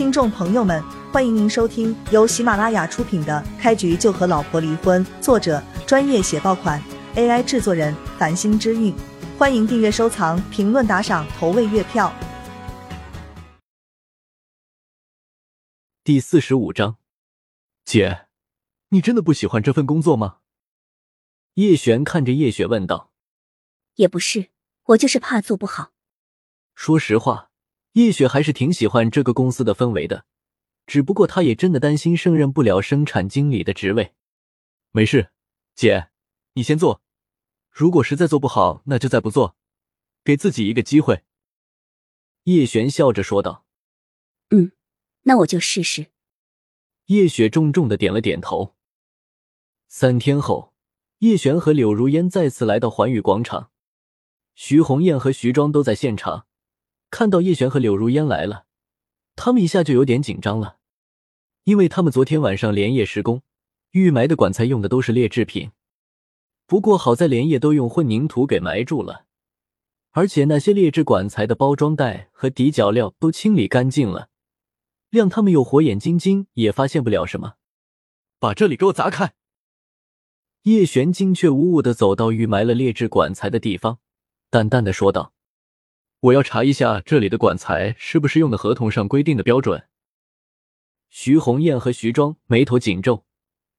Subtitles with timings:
[0.00, 6.82] 听众朋友们，欢迎您收听由喜马拉雅出品的《开局就和老婆离婚》，作者专业写爆款
[7.16, 8.96] ，AI 制作人繁星之韵。
[9.38, 12.10] 欢迎订阅、收藏、评论、打赏、投喂月票。
[16.02, 16.96] 第四十五章，
[17.84, 18.28] 姐，
[18.88, 20.38] 你真的不喜欢这份工作吗？
[21.56, 23.12] 叶璇看着叶雪问道。
[23.96, 24.48] 也不是，
[24.84, 25.90] 我就是怕做不好。
[26.74, 27.49] 说实话，
[27.92, 30.24] 叶雪还是挺喜欢这个公司的氛围的，
[30.86, 34.14] 只不过她也真的担心胜任不了生产经理的职位。
[34.92, 35.30] 没事，
[35.74, 36.10] 姐，
[36.52, 37.02] 你先做。
[37.70, 39.56] 如果实在做不好，那就再不做，
[40.22, 41.24] 给自己一个机会。
[42.44, 43.64] 叶璇笑着说道。
[44.50, 44.72] 嗯，
[45.22, 46.06] 那我就试试。
[47.06, 48.76] 叶雪重重的点了点头。
[49.88, 50.74] 三天后，
[51.18, 53.70] 叶璇和柳如烟再次来到环宇广场，
[54.54, 56.46] 徐红艳和徐庄都在现场。
[57.10, 58.64] 看到叶璇和柳如烟来了，
[59.36, 60.78] 他们一下就有点紧张了，
[61.64, 63.42] 因为他们昨天晚上连夜施工，
[63.90, 65.72] 预埋的管材用的都是劣质品。
[66.66, 69.24] 不过好在连夜都用混凝土给埋住了，
[70.12, 74.28] 而且那些劣质管材的包装袋和底脚料都清理干净了，
[75.10, 77.54] 让他们有火眼金睛也发现不了什么。
[78.38, 79.34] 把这里给我砸开！
[80.62, 83.98] 叶璇精确无误的走到预埋了劣质管材的地方，
[84.48, 85.34] 淡淡的说道。
[86.20, 89.88] 我要查一下这里的管材是不是用的合同上规定的标准。
[91.08, 93.24] 徐红艳和徐庄眉头紧皱，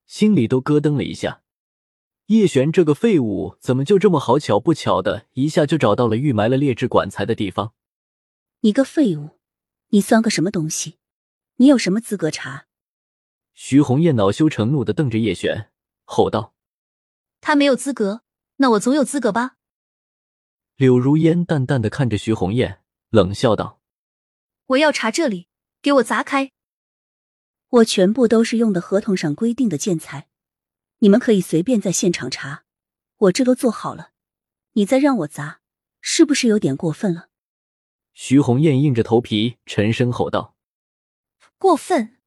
[0.06, 1.44] 心里都咯噔了一下。
[2.28, 7.73] 叶璇这个废物怎么就这么好巧不巧的一下就找到了预埋了劣质管材的地方？
[8.61, 9.38] 你个废物，
[9.89, 10.98] 你算个什么东西？
[11.58, 12.66] 你有什么资格查？
[13.53, 15.70] 徐红艳恼羞成怒的瞪着叶璇，
[16.05, 16.55] 吼道
[17.39, 18.22] ：“他没有资格，
[18.58, 19.58] 那我总有资格吧？”
[20.82, 23.80] 柳如烟淡淡的看着徐红艳，冷笑道
[24.66, 25.48] ：“我要查这里，
[25.80, 26.54] 给我砸开！
[27.70, 30.28] 我全部都是用的合同上规定的建材，
[30.98, 32.64] 你们可以随便在现场查，
[33.17, 34.10] 我这都做好了，
[34.72, 35.60] 你再让我砸，
[36.02, 37.28] 是不是有点过分了？”
[38.14, 40.55] 徐红艳硬着头皮沉声吼道
[41.60, 42.17] ：“过分！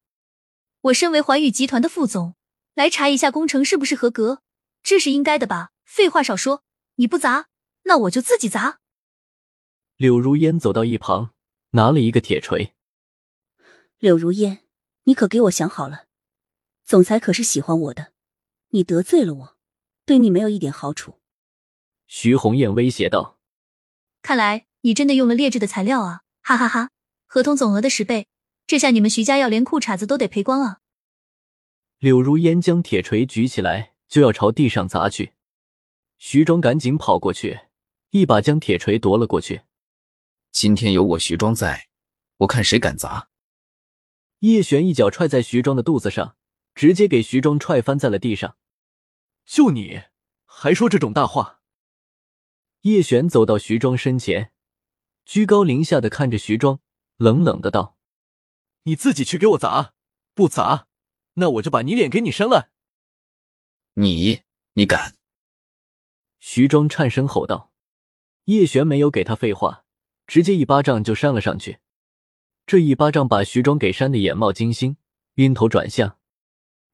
[0.83, 2.35] 我身为环宇集团的副总，
[2.73, 4.41] 来查一下工程是不是合格，
[4.81, 5.73] 这是应该的吧？
[5.83, 6.63] 废话少说，
[6.95, 7.49] 你不砸！”
[7.85, 8.79] 那我就自己砸。
[9.95, 11.33] 柳如烟走到一旁，
[11.71, 12.75] 拿了一个铁锤。
[13.97, 14.65] 柳如烟，
[15.03, 16.05] 你可给我想好了，
[16.83, 18.11] 总裁可是喜欢我的，
[18.69, 19.57] 你得罪了我，
[20.05, 21.19] 对你没有一点好处。
[22.07, 23.39] 徐红艳威胁道
[24.21, 26.21] ：“看来你真的用了劣质的材料啊！
[26.41, 26.91] 哈哈哈，
[27.25, 28.27] 合同总额的十倍，
[28.67, 30.81] 这下你们徐家要连裤衩子都得赔光啊！”
[31.99, 35.33] 柳如烟将铁锤举起来，就要朝地上砸去。
[36.17, 37.61] 徐庄赶紧跑过去。
[38.15, 39.63] 一把将铁锤夺了过去。
[40.49, 41.89] 今天有我徐庄在，
[42.37, 43.29] 我看谁敢砸！
[44.39, 46.37] 叶璇一脚踹在徐庄的肚子上，
[46.73, 48.55] 直接给徐庄踹翻在了地上。
[49.43, 50.03] 就你
[50.45, 51.59] 还说这种大话！
[52.83, 54.53] 叶璇走到徐庄身前，
[55.25, 56.79] 居高临下的看着徐庄，
[57.17, 57.97] 冷冷的道
[58.83, 59.93] ：“你自己去给我砸，
[60.33, 60.87] 不砸，
[61.33, 62.71] 那我就把你脸给你扇烂！”
[63.95, 64.43] 你
[64.75, 65.17] 你敢！
[66.39, 67.73] 徐庄颤声吼道。
[68.45, 69.85] 叶璇没有给他废话，
[70.27, 71.79] 直接一巴掌就扇了上去。
[72.67, 74.97] 这一巴掌把徐庄给扇的眼冒金星，
[75.35, 76.19] 晕头转向。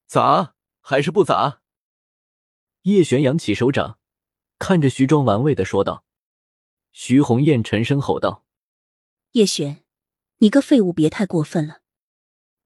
[0.06, 1.60] 砸还是不砸？
[2.82, 3.98] 叶璇扬起手掌，
[4.58, 6.04] 看着徐庄玩味的说道。
[6.90, 8.44] 徐红艳沉声吼道
[9.32, 9.84] ：“叶璇，
[10.38, 11.80] 你个废物，别太过分了！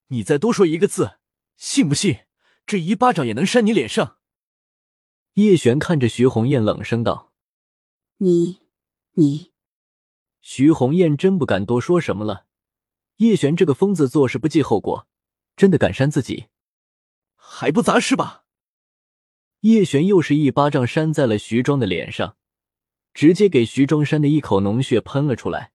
[0.08, 1.18] 你再多说一个字，
[1.56, 2.20] 信不信
[2.64, 4.18] 这一巴掌也能扇你脸上？”
[5.34, 7.32] 叶璇看着徐红艳冷声道
[8.18, 8.60] ：“你。”
[9.18, 9.50] 你，
[10.42, 12.44] 徐红艳真不敢多说什么了。
[13.16, 15.08] 叶璇这个疯子做事不计后果，
[15.56, 16.48] 真的敢扇自己，
[17.34, 18.44] 还不砸是吧？
[19.60, 22.36] 叶璇又是一巴掌扇在了徐庄的脸上，
[23.14, 25.72] 直接给徐庄扇的一口脓血喷了出来。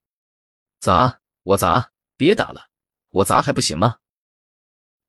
[0.79, 2.69] 砸，我砸，别打了，
[3.09, 4.01] 我砸还不行吗？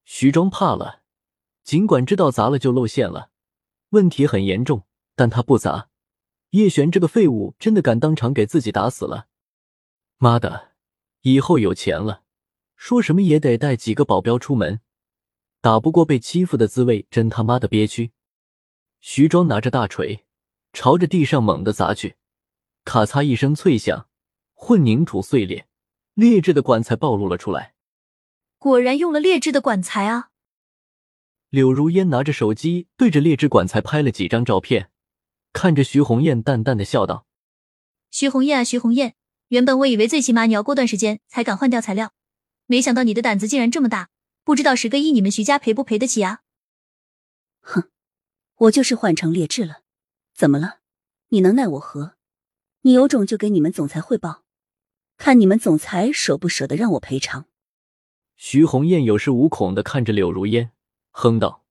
[0.07, 1.03] 徐庄怕了，
[1.65, 3.31] 尽管知道砸了就露馅了，
[3.91, 5.91] 问题很严重，但他不砸。
[6.53, 9.27] 叶璇这个废物真的敢当场给自己打死了！
[10.19, 10.73] 妈的，
[11.23, 12.25] 以后有钱了，
[12.77, 14.81] 说什么也得带几个保镖出门。
[15.63, 18.13] 打不过被欺负的滋味真他妈的憋屈。
[19.01, 20.27] 徐庄拿着大锤，
[20.75, 22.17] 朝着地上猛地砸去，
[22.85, 24.09] 咔嚓一声脆响，
[24.53, 25.67] 混凝土碎裂，
[26.13, 27.75] 劣质的管材暴露了出来。
[28.59, 30.29] 果然用了劣质的管材啊！
[31.49, 34.91] 柳如烟拿着手机对着劣质管材拍了几张照片。
[35.53, 37.27] 看着徐红艳，淡淡的笑道
[38.11, 39.15] ：“徐红艳啊，徐红艳，
[39.49, 42.13] 原本我以为最起码你要过段时间才敢换掉材料，
[42.67, 44.11] 没想到你的胆子竟然这么大，
[44.45, 46.41] 不知道十个亿你们徐家赔不赔得起啊？
[47.61, 47.91] 哼，
[48.57, 49.83] 我就是换成劣质了，
[50.35, 50.79] 怎么了？
[51.29, 52.17] 你能奈我何？
[52.83, 54.43] 你有种就给你们总裁汇报，
[55.17, 57.47] 看你们总裁舍不舍得让我赔偿。
[58.35, 60.73] 徐红艳有恃无恐的看着柳如烟，
[61.13, 61.65] 哼道：“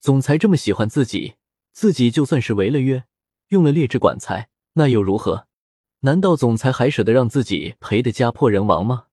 [0.00, 1.36] 总裁这么喜欢自己，
[1.74, 3.04] 自己就算是违了约，
[3.48, 5.48] 用了劣质管材，那又如何？
[6.00, 9.06] 难道总裁还舍得让自己赔得家破人亡吗？”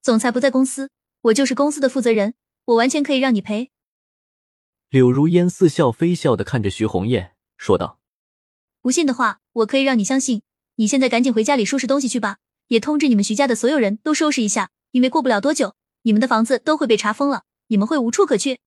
[0.00, 0.90] 总裁不在公司，
[1.22, 2.34] 我就是公司的负责人，
[2.66, 3.70] 我完全可以让你赔。
[4.90, 7.98] 柳如烟似笑非笑的看着徐红艳，说道
[8.80, 10.42] ：“不信的话，我可以让你相信。
[10.76, 12.38] 你现在赶紧回家里收拾东西去吧，
[12.68, 18.60] 也通知你们徐家的所有人都收拾一下，因为过不了多久，你们的房子都会被查封了，你们会无处可去。”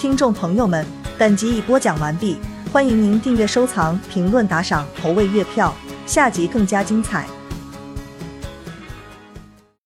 [0.00, 0.86] 听众朋友们，
[1.18, 2.38] 本集已播讲完毕，
[2.72, 5.74] 欢迎您订阅、收藏、评论、打赏、投喂月票。
[6.06, 7.26] 下集更加精彩。